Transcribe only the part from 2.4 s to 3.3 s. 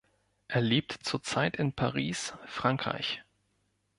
Frankreich.